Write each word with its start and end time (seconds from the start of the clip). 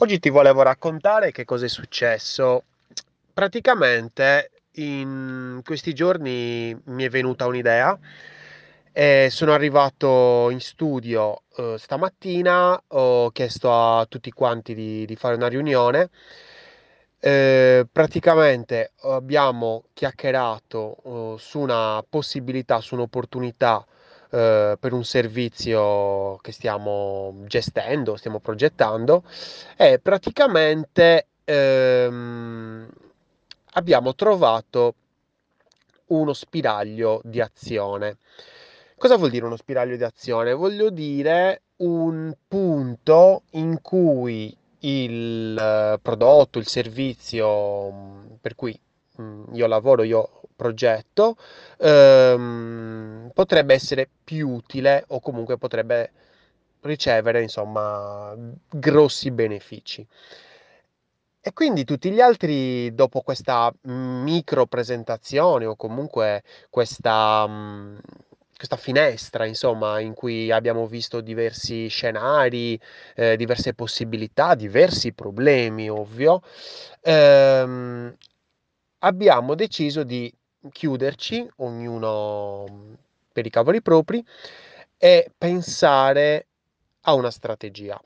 Oggi 0.00 0.20
ti 0.20 0.28
volevo 0.28 0.62
raccontare 0.62 1.32
che 1.32 1.44
cosa 1.44 1.64
è 1.64 1.68
successo. 1.68 2.62
Praticamente 3.34 4.52
in 4.74 5.60
questi 5.64 5.92
giorni 5.92 6.72
mi 6.84 7.02
è 7.02 7.08
venuta 7.08 7.46
un'idea 7.46 7.98
e 8.92 9.26
sono 9.28 9.52
arrivato 9.52 10.50
in 10.50 10.60
studio 10.60 11.42
eh, 11.56 11.74
stamattina, 11.78 12.80
ho 12.86 13.30
chiesto 13.32 13.72
a 13.72 14.06
tutti 14.06 14.30
quanti 14.30 14.72
di, 14.72 15.04
di 15.04 15.16
fare 15.16 15.34
una 15.34 15.48
riunione. 15.48 16.10
Eh, 17.18 17.84
praticamente 17.90 18.92
abbiamo 19.02 19.86
chiacchierato 19.94 21.34
eh, 21.34 21.40
su 21.40 21.58
una 21.58 22.04
possibilità, 22.08 22.80
su 22.80 22.94
un'opportunità 22.94 23.84
eh, 24.30 24.76
per 24.78 24.92
un 24.92 25.04
servizio 25.04 26.36
che 26.36 26.52
stiamo 26.52 27.34
gestendo, 27.46 28.16
stiamo 28.16 28.40
progettando 28.40 29.24
e 29.76 29.98
praticamente 29.98 31.26
ehm, 31.44 32.88
abbiamo 33.72 34.14
trovato 34.14 34.94
uno 36.08 36.32
spiraglio 36.32 37.20
di 37.24 37.40
azione. 37.40 38.18
Cosa 38.96 39.16
vuol 39.16 39.30
dire 39.30 39.44
uno 39.46 39.56
spiraglio 39.56 39.96
di 39.96 40.04
azione? 40.04 40.52
Voglio 40.52 40.90
dire 40.90 41.62
un 41.76 42.34
punto 42.48 43.42
in 43.52 43.80
cui 43.80 44.56
il 44.80 45.56
eh, 45.56 45.98
prodotto, 46.00 46.58
il 46.58 46.66
servizio 46.66 47.90
mm, 47.90 48.26
per 48.40 48.54
cui 48.54 48.78
mm, 49.20 49.54
io 49.54 49.66
lavoro, 49.66 50.02
io 50.02 50.40
progetto, 50.56 51.36
ehm, 51.78 53.27
potrebbe 53.38 53.72
essere 53.72 54.08
più 54.24 54.48
utile 54.48 55.04
o 55.10 55.20
comunque 55.20 55.58
potrebbe 55.58 56.10
ricevere, 56.80 57.40
insomma, 57.40 58.34
grossi 58.68 59.30
benefici. 59.30 60.04
E 61.40 61.52
quindi 61.52 61.84
tutti 61.84 62.10
gli 62.10 62.20
altri, 62.20 62.92
dopo 62.96 63.20
questa 63.20 63.72
micro 63.82 64.66
presentazione 64.66 65.66
o 65.66 65.76
comunque 65.76 66.42
questa, 66.68 67.46
mh, 67.46 68.00
questa 68.56 68.76
finestra, 68.76 69.46
insomma, 69.46 70.00
in 70.00 70.14
cui 70.14 70.50
abbiamo 70.50 70.88
visto 70.88 71.20
diversi 71.20 71.86
scenari, 71.86 72.78
eh, 73.14 73.36
diverse 73.36 73.72
possibilità, 73.72 74.56
diversi 74.56 75.12
problemi, 75.12 75.88
ovvio, 75.88 76.42
ehm, 77.02 78.16
abbiamo 78.98 79.54
deciso 79.54 80.02
di 80.02 80.32
chiuderci, 80.72 81.48
ognuno 81.58 83.06
per 83.38 83.46
i 83.46 83.50
cavoli 83.50 83.80
propri, 83.80 84.24
e 84.96 85.30
pensare 85.38 86.46
a 87.02 87.14
una 87.14 87.30
strategia 87.30 88.00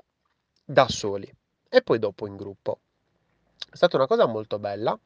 da 0.63 0.87
soli 0.89 1.33
e 1.71 1.81
poi 1.81 1.99
dopo 1.99 2.27
in 2.27 2.37
gruppo. 2.37 2.81
È 3.71 3.75
stata 3.75 3.97
una 3.97 4.07
cosa 4.07 4.27
molto 4.27 4.59
bella 4.59 4.99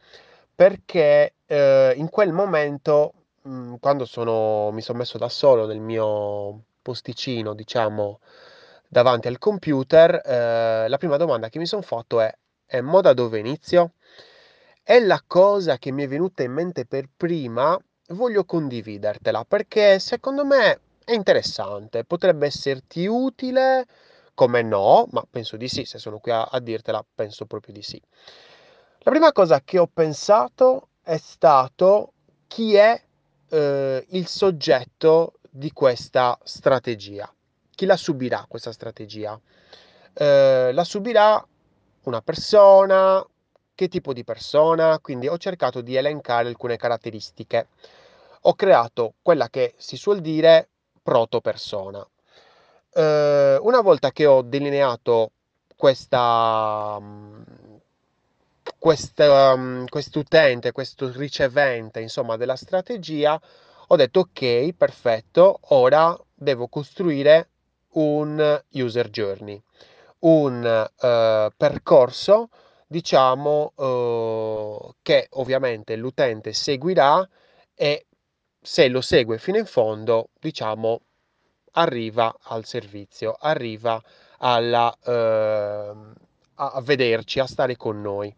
perché 0.52 1.34
eh, 1.46 1.92
in 1.96 2.08
quel 2.10 2.32
momento, 2.32 3.12
mh, 3.42 3.76
quando 3.76 4.04
sono, 4.04 4.72
mi 4.72 4.80
sono 4.80 4.98
messo 4.98 5.16
da 5.16 5.28
solo 5.28 5.64
nel 5.64 5.78
mio 5.78 6.64
posticino, 6.82 7.54
diciamo, 7.54 8.18
davanti 8.88 9.28
al 9.28 9.38
computer, 9.38 10.22
eh, 10.24 10.88
la 10.88 10.96
prima 10.98 11.16
domanda 11.16 11.48
che 11.48 11.60
mi 11.60 11.66
sono 11.66 11.82
fatto 11.82 12.20
è: 12.20 12.34
e 12.66 12.80
mo 12.80 13.00
da 13.00 13.12
dove 13.12 13.38
inizio? 13.38 13.92
È 14.82 14.98
la 14.98 15.22
cosa 15.24 15.78
che 15.78 15.92
mi 15.92 16.02
è 16.02 16.08
venuta 16.08 16.42
in 16.42 16.52
mente 16.52 16.84
per 16.84 17.08
prima, 17.16 17.78
voglio 18.08 18.44
condividertela 18.44 19.44
perché 19.44 19.98
secondo 19.98 20.44
me 20.44 20.80
è 21.04 21.12
interessante, 21.12 22.04
potrebbe 22.04 22.46
esserti 22.46 23.06
utile, 23.06 23.86
come 24.34 24.62
no, 24.62 25.06
ma 25.12 25.24
penso 25.28 25.56
di 25.56 25.68
sì, 25.68 25.84
se 25.84 25.98
sono 25.98 26.18
qui 26.18 26.32
a, 26.32 26.42
a 26.44 26.58
dirtela, 26.58 27.04
penso 27.14 27.46
proprio 27.46 27.72
di 27.72 27.82
sì. 27.82 28.00
La 28.98 29.10
prima 29.10 29.32
cosa 29.32 29.60
che 29.62 29.78
ho 29.78 29.86
pensato 29.86 30.88
è 31.02 31.16
stato 31.16 32.12
chi 32.48 32.74
è 32.74 33.00
eh, 33.48 34.04
il 34.08 34.26
soggetto 34.26 35.34
di 35.48 35.70
questa 35.72 36.38
strategia, 36.42 37.32
chi 37.70 37.86
la 37.86 37.96
subirà 37.96 38.44
questa 38.48 38.72
strategia. 38.72 39.38
Eh, 40.12 40.70
la 40.72 40.84
subirà 40.84 41.46
una 42.02 42.20
persona, 42.20 43.24
che 43.76 43.86
tipo 43.86 44.12
di 44.12 44.24
persona, 44.24 44.98
quindi 44.98 45.28
ho 45.28 45.38
cercato 45.38 45.80
di 45.80 45.94
elencare 45.94 46.48
alcune 46.48 46.76
caratteristiche. 46.76 47.68
Ho 48.42 48.54
creato 48.54 49.14
quella 49.22 49.48
che 49.48 49.74
si 49.76 49.96
suol 49.96 50.20
dire 50.20 50.68
proto 51.00 51.40
persona. 51.40 52.04
Eh, 52.92 53.58
una 53.60 53.80
volta 53.82 54.10
che 54.10 54.26
ho 54.26 54.42
delineato 54.42 55.30
questa, 55.76 56.98
questa, 58.78 59.52
um, 59.52 59.86
quest'utente, 59.86 60.72
questo 60.72 61.12
ricevente, 61.12 62.00
insomma, 62.00 62.36
della 62.36 62.56
strategia, 62.56 63.40
ho 63.88 63.96
detto 63.96 64.20
ok, 64.20 64.72
perfetto, 64.72 65.60
ora 65.68 66.18
devo 66.34 66.66
costruire 66.68 67.48
un 67.90 68.62
user 68.70 69.10
journey, 69.10 69.60
un 70.20 70.88
uh, 71.00 71.52
percorso, 71.56 72.48
diciamo, 72.86 73.72
uh, 73.74 74.94
che 75.02 75.26
ovviamente 75.32 75.96
l'utente 75.96 76.52
seguirà 76.52 77.28
e 77.74 78.06
se 78.60 78.88
lo 78.88 79.00
segue 79.00 79.38
fino 79.38 79.58
in 79.58 79.66
fondo, 79.66 80.30
diciamo, 80.40 81.00
arriva 81.72 82.34
al 82.42 82.64
servizio, 82.64 83.36
arriva 83.38 84.02
alla, 84.38 84.94
uh, 85.04 86.12
a 86.54 86.80
vederci, 86.82 87.40
a 87.40 87.46
stare 87.46 87.76
con 87.76 88.00
noi. 88.00 88.34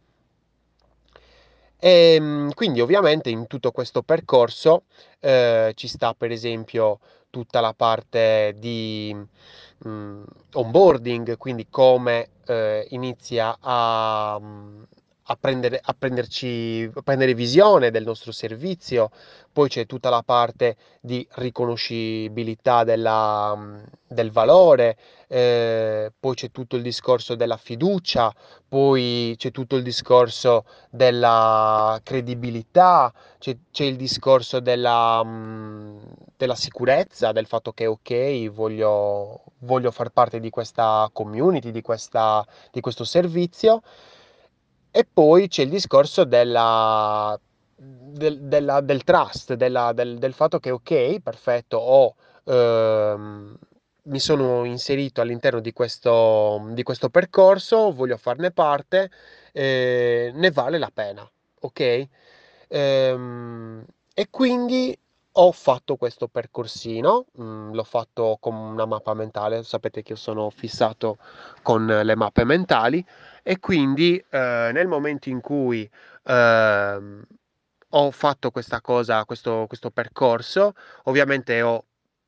E 1.81 2.15
ehm, 2.15 2.53
quindi 2.55 2.81
ovviamente 2.81 3.31
in 3.31 3.47
tutto 3.47 3.71
questo 3.71 4.03
percorso 4.03 4.85
eh, 5.21 5.73
ci 5.77 5.87
sta 5.87 6.13
per 6.13 6.33
esempio 6.33 6.99
tutta 7.31 7.61
la 7.61 7.73
parte 7.73 8.55
di 8.59 9.15
mh, 9.15 9.89
mm, 9.89 10.25
onboarding, 10.55 11.37
quindi 11.37 11.69
come 11.71 12.31
eh, 12.49 12.87
inizia 12.91 13.57
a, 13.61 14.39
mm, 14.41 14.85
a, 15.31 15.37
prendere, 15.37 15.81
a, 15.83 15.95
prenderci, 15.99 16.91
a 16.95 17.03
prendere 17.03 17.35
visione 17.35 17.91
del 17.91 18.05
nostro 18.05 18.33
servizio, 18.33 19.11
poi 19.53 19.69
c'è 19.69 19.87
tutta 19.87 20.09
la 20.09 20.23
parte 20.23 20.77
di 21.01 21.27
riconoscibilità 21.33 22.85
della, 22.85 23.55
mm, 23.55 23.79
del 24.07 24.31
valore, 24.31 24.97
eh, 25.29 26.11
poi 26.19 26.35
c'è 26.35 26.51
tutto 26.51 26.77
il 26.77 26.83
discorso 26.83 27.35
della 27.35 27.59
fiducia, 27.59 28.35
poi 28.67 29.35
c'è 29.37 29.51
tutto 29.51 29.77
il 29.77 29.83
discorso 29.83 30.65
della 30.89 32.01
credibilità, 32.03 33.13
c'è, 33.39 33.57
c'è 33.71 33.85
il 33.85 33.97
discorso 33.97 34.61
della, 34.61 35.23
mh, 35.23 36.01
della, 36.39 36.55
sicurezza, 36.55 37.33
del 37.33 37.47
fatto 37.47 37.73
che 37.73 37.87
ok, 37.87 38.49
voglio, 38.51 39.43
voglio 39.59 39.91
far 39.91 40.09
parte 40.11 40.41
di 40.41 40.49
questa 40.49 41.09
community, 41.13 41.71
di, 41.71 41.83
questa, 41.83 42.47
di 42.71 42.81
questo 42.81 43.05
servizio. 43.05 43.83
E 44.91 45.07
poi 45.11 45.49
c'è 45.49 45.63
il 45.63 45.71
discorso 45.71 46.25
della, 46.25 47.39
del, 47.77 48.41
della, 48.41 48.81
del 48.81 49.05
trust, 49.05 49.55
della, 49.55 49.93
del, 49.93 50.19
del, 50.19 50.33
fatto 50.33 50.59
che 50.59 50.71
ok, 50.71 51.21
perfetto, 51.21 51.77
ho, 51.77 52.15
ehm, 52.45 53.57
mi 54.05 54.19
sono 54.19 54.65
inserito 54.65 55.21
all'interno 55.21 55.61
di 55.61 55.73
questo, 55.73 56.69
di 56.71 56.83
questo 56.83 57.11
percorso, 57.11 57.93
voglio 57.93 58.17
farne 58.17 58.51
parte, 58.51 59.11
eh, 59.53 60.31
ne 60.35 60.51
vale 60.51 60.79
la 60.79 60.91
pena, 60.93 61.31
ok? 61.61 62.09
Ehm, 62.69 63.85
e 64.15 64.29
quindi 64.31 64.99
ho 65.41 65.53
fatto 65.53 65.97
questo 65.97 66.27
percorsino, 66.27 67.27
mh, 67.33 67.43
mm, 67.43 67.73
l'ho 67.75 67.85
fatto 67.85 68.39
con 68.41 68.55
una 68.55 68.87
mappa 68.87 69.15
mentale, 69.15 69.63
sapete 69.63 70.03
che 70.03 70.13
io 70.13 70.19
sono 70.19 70.51
fissato 70.51 71.19
con 71.63 71.87
le 71.87 72.17
mappe 72.17 72.45
mentali 72.45 73.05
e 73.49 73.61
quindi 73.61 74.23
eh, 74.29 74.71
nel 74.75 74.89
momento 74.89 75.31
in 75.31 75.41
cui 75.41 75.89
eh, 76.25 77.01
ho 77.89 78.11
fatto 78.11 78.51
questa 78.51 78.83
cosa, 78.83 79.25
questo, 79.25 79.65
questo 79.67 79.91
percorso, 79.91 80.75
ovviamente 81.05 81.63
ho 81.63 81.87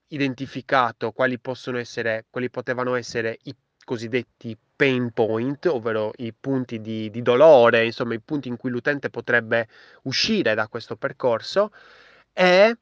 identificato 0.08 1.12
quali 1.12 1.38
possono 1.38 1.76
essere, 1.76 2.24
quali 2.30 2.48
potevano 2.48 2.94
essere 2.94 3.38
i 3.42 3.54
cosiddetti 3.84 4.56
pain 4.74 5.10
point, 5.12 5.66
ovvero 5.66 6.12
i 6.16 6.32
punti 6.32 6.80
di, 6.80 7.10
di 7.10 7.20
dolore, 7.20 7.84
insomma 7.84 8.14
i 8.14 8.20
punti 8.20 8.48
in 8.48 8.56
cui 8.56 8.70
l'utente 8.70 9.10
potrebbe 9.10 9.68
uscire 10.04 10.54
da 10.54 10.68
questo 10.68 10.96
percorso 10.96 11.70
e 12.32 12.78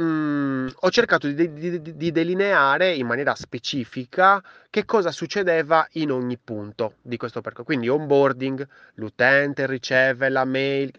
Mm, 0.00 0.68
ho 0.74 0.90
cercato 0.90 1.26
di, 1.26 1.52
di, 1.52 1.96
di, 1.96 2.10
delineare 2.12 2.94
in 2.94 3.06
maniera 3.06 3.34
specifica 3.34 4.42
che 4.70 4.86
cosa 4.86 5.10
succedeva 5.10 5.86
in 5.92 6.10
ogni 6.10 6.38
punto 6.38 6.94
di 7.02 7.18
questo 7.18 7.40
percorso. 7.42 7.64
Quindi 7.64 7.88
onboarding, 7.88 8.66
l'utente 8.94 9.66
riceve 9.66 10.30
la 10.30 10.44
mail, 10.44 10.90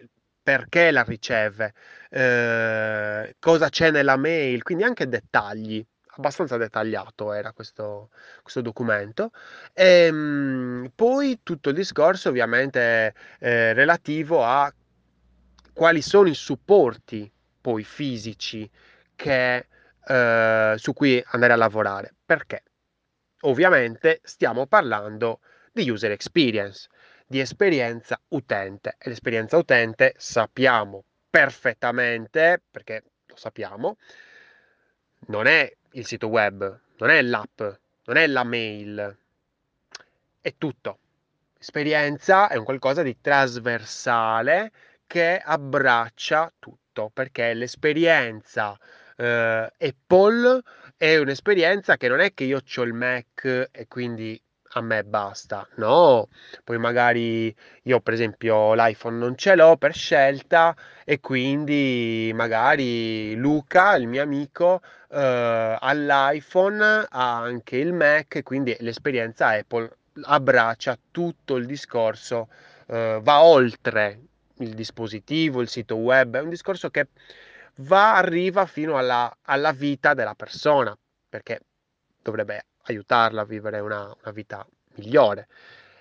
perché 0.43 0.91
la 0.91 1.03
riceve, 1.03 1.73
eh, 2.09 3.35
cosa 3.39 3.69
c'è 3.69 3.89
nella 3.91 4.17
mail, 4.17 4.61
quindi 4.61 4.83
anche 4.83 5.07
dettagli 5.07 5.83
abbastanza 6.17 6.57
dettagliato 6.57 7.33
era 7.33 7.53
questo, 7.53 8.09
questo 8.41 8.61
documento. 8.61 9.31
E, 9.73 10.05
ehm, 10.05 10.91
poi 10.93 11.39
tutto 11.41 11.69
il 11.69 11.75
discorso 11.75 12.29
ovviamente 12.29 13.15
eh, 13.39 13.73
relativo 13.73 14.43
a 14.43 14.71
quali 15.73 16.01
sono 16.01 16.27
i 16.27 16.35
supporti 16.35 17.31
poi 17.61 17.83
fisici 17.83 18.69
che, 19.21 19.67
eh, 20.07 20.73
su 20.77 20.93
cui 20.93 21.23
andare 21.27 21.53
a 21.53 21.55
lavorare. 21.55 22.15
Perché? 22.25 22.63
Ovviamente 23.41 24.19
stiamo 24.23 24.65
parlando 24.65 25.41
di 25.71 25.87
user 25.87 26.09
experience, 26.09 26.89
di 27.27 27.39
esperienza 27.39 28.19
utente 28.29 28.95
e 28.97 29.09
l'esperienza 29.09 29.57
utente 29.57 30.15
sappiamo 30.17 31.03
perfettamente, 31.29 32.61
perché 32.69 33.03
lo 33.27 33.35
sappiamo, 33.35 33.97
non 35.27 35.45
è 35.45 35.71
il 35.91 36.05
sito 36.05 36.27
web, 36.27 36.79
non 36.97 37.09
è 37.11 37.21
l'app, 37.21 37.61
non 38.05 38.17
è 38.17 38.25
la 38.25 38.43
mail, 38.43 39.17
è 40.41 40.55
tutto. 40.57 40.97
Esperienza 41.59 42.47
è 42.49 42.55
un 42.55 42.63
qualcosa 42.63 43.03
di 43.03 43.21
trasversale 43.21 44.71
che 45.05 45.39
abbraccia 45.43 46.51
tutto, 46.57 47.11
perché 47.13 47.53
l'esperienza 47.53 48.77
eh, 49.17 49.71
Apple 49.77 50.61
è 50.97 51.17
un'esperienza 51.17 51.97
che 51.97 52.07
non 52.07 52.19
è 52.19 52.33
che 52.33 52.43
io 52.43 52.59
ho 52.63 52.81
il 52.83 52.93
Mac 52.93 53.69
e 53.71 53.87
quindi 53.87 54.41
a 54.73 54.81
me 54.81 55.03
basta. 55.03 55.67
No, 55.75 56.29
poi 56.63 56.77
magari 56.77 57.53
io 57.83 57.99
per 57.99 58.13
esempio 58.13 58.73
l'iPhone 58.73 59.17
non 59.17 59.35
ce 59.35 59.55
l'ho 59.55 59.77
per 59.77 59.93
scelta 59.93 60.75
e 61.03 61.19
quindi 61.19 62.31
magari 62.33 63.35
Luca, 63.35 63.95
il 63.95 64.07
mio 64.07 64.21
amico, 64.21 64.81
eh, 65.09 65.77
all'iPhone 65.79 67.05
ha 67.09 67.41
anche 67.41 67.77
il 67.77 67.93
Mac 67.93 68.35
e 68.35 68.43
quindi 68.43 68.75
l'esperienza 68.79 69.49
Apple 69.49 69.89
abbraccia 70.23 70.97
tutto 71.09 71.55
il 71.55 71.65
discorso, 71.65 72.49
eh, 72.87 73.19
va 73.21 73.41
oltre 73.43 74.19
il 74.59 74.73
dispositivo, 74.73 75.61
il 75.61 75.69
sito 75.69 75.95
web, 75.95 76.37
è 76.37 76.41
un 76.41 76.49
discorso 76.49 76.89
che 76.89 77.07
va, 77.81 78.15
arriva 78.15 78.65
fino 78.65 78.97
alla, 78.97 79.35
alla 79.43 79.71
vita 79.71 80.13
della 80.13 80.35
persona, 80.35 80.97
perché 81.29 81.61
dovrebbe 82.21 82.65
aiutarla 82.83 83.41
a 83.41 83.45
vivere 83.45 83.79
una, 83.79 84.03
una 84.03 84.31
vita 84.31 84.65
migliore. 84.95 85.47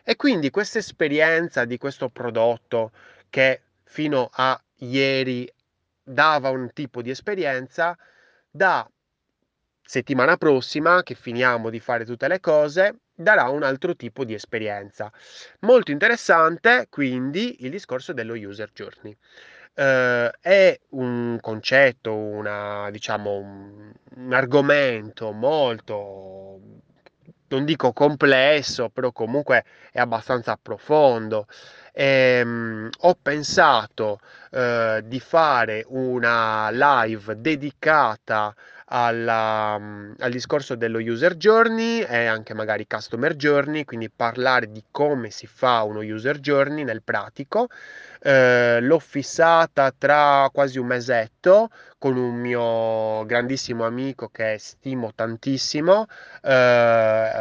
E 0.02 0.16
quindi 0.16 0.50
questa 0.50 0.78
esperienza 0.78 1.64
di 1.64 1.78
questo 1.78 2.08
prodotto 2.08 2.92
che 3.28 3.62
fino 3.84 4.28
a 4.32 4.60
ieri 4.76 5.50
dava 6.02 6.50
un 6.50 6.72
tipo 6.72 7.02
di 7.02 7.10
esperienza, 7.10 7.96
da 8.50 8.88
settimana 9.82 10.36
prossima, 10.36 11.02
che 11.02 11.14
finiamo 11.14 11.70
di 11.70 11.80
fare 11.80 12.04
tutte 12.04 12.28
le 12.28 12.40
cose, 12.40 13.00
darà 13.14 13.48
un 13.48 13.62
altro 13.62 13.94
tipo 13.94 14.24
di 14.24 14.34
esperienza. 14.34 15.12
Molto 15.60 15.90
interessante 15.90 16.86
quindi 16.88 17.64
il 17.64 17.70
discorso 17.70 18.12
dello 18.12 18.34
user 18.34 18.70
journey. 18.72 19.16
Uh, 19.80 20.28
è 20.42 20.78
un 20.90 21.38
concetto, 21.40 22.14
una, 22.14 22.90
diciamo, 22.90 23.36
un, 23.36 23.90
un 24.16 24.32
argomento 24.34 25.32
molto 25.32 26.60
non 27.50 27.64
dico 27.64 27.92
complesso, 27.92 28.90
però 28.90 29.10
comunque 29.12 29.64
è 29.90 29.98
abbastanza 29.98 30.58
profondo. 30.60 31.46
E, 31.92 32.04
ehm, 32.40 32.88
ho 33.00 33.14
pensato 33.20 34.20
eh, 34.50 35.02
di 35.04 35.20
fare 35.20 35.84
una 35.88 36.68
live 36.70 37.40
dedicata 37.40 38.54
alla, 38.92 39.78
mm, 39.78 40.12
al 40.18 40.30
discorso 40.30 40.74
dello 40.74 40.98
user 40.98 41.36
journey 41.36 42.00
e 42.00 42.26
anche 42.26 42.54
magari 42.54 42.86
customer 42.86 43.36
journey, 43.36 43.84
quindi 43.84 44.10
parlare 44.10 44.70
di 44.70 44.84
come 44.90 45.30
si 45.30 45.46
fa 45.46 45.82
uno 45.82 46.00
user 46.00 46.38
journey 46.40 46.84
nel 46.84 47.02
pratico. 47.02 47.68
Eh, 48.20 48.80
l'ho 48.80 48.98
fissata 48.98 49.92
tra 49.96 50.48
quasi 50.52 50.78
un 50.78 50.86
mesetto 50.86 51.70
con 51.98 52.16
un 52.16 52.34
mio 52.34 53.24
grandissimo 53.26 53.86
amico 53.86 54.28
che 54.28 54.56
stimo 54.58 55.12
tantissimo 55.14 56.06
eh, 56.42 56.50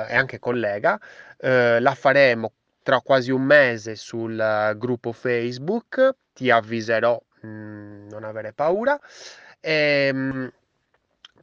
e 0.09 0.15
anche 0.15 0.39
collega. 0.39 0.99
Eh, 1.37 1.79
la 1.79 1.95
faremo 1.95 2.53
tra 2.83 3.01
quasi 3.01 3.31
un 3.31 3.43
mese 3.43 3.95
sul 3.95 4.75
gruppo 4.77 5.11
Facebook, 5.11 6.15
ti 6.33 6.49
avviserò, 6.51 7.19
mh, 7.41 7.47
mm, 7.47 8.09
non 8.09 8.23
avere 8.23 8.53
paura. 8.53 8.99
E, 9.59 10.07
ehm, 10.11 10.51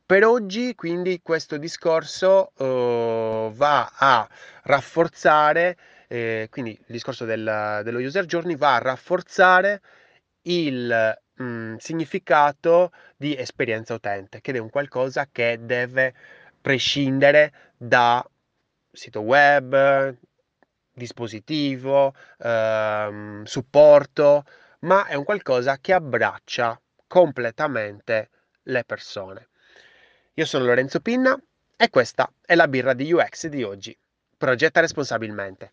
per 0.06 0.24
oggi, 0.24 0.76
quindi, 0.76 1.20
questo 1.20 1.56
discorso 1.56 2.52
uh, 2.58 3.52
va 3.52 3.90
a 3.92 4.28
rafforzare, 4.62 5.76
eh, 6.06 6.46
quindi 6.48 6.70
il 6.70 6.84
discorso 6.86 7.24
del, 7.24 7.80
dello 7.82 7.98
user 7.98 8.24
journey 8.24 8.56
va 8.56 8.76
a 8.76 8.78
rafforzare 8.78 9.80
il 10.42 11.18
mh, 11.34 11.44
mm, 11.44 11.76
significato 11.78 12.92
di 13.16 13.36
esperienza 13.36 13.94
utente, 13.94 14.40
che 14.40 14.52
è 14.52 14.58
un 14.58 14.70
qualcosa 14.70 15.26
che 15.30 15.58
deve 15.60 16.14
prescindere 16.60 17.72
da 17.76 18.24
sito 18.92 19.20
web, 19.22 20.16
dispositivo, 20.92 22.14
ehm, 22.38 23.42
supporto, 23.44 24.44
ma 24.80 25.06
è 25.06 25.14
un 25.14 25.24
qualcosa 25.24 25.78
che 25.78 25.92
abbraccia 25.92 26.80
completamente 27.08 28.30
le 28.62 28.84
persone. 28.84 29.48
Io 30.38 30.44
sono 30.44 30.66
Lorenzo 30.66 31.00
Pinna 31.00 31.34
e 31.78 31.88
questa 31.88 32.30
è 32.44 32.54
la 32.54 32.68
birra 32.68 32.92
di 32.92 33.10
UX 33.10 33.46
di 33.46 33.62
oggi. 33.62 33.96
Progetta 34.36 34.80
responsabilmente. 34.80 35.72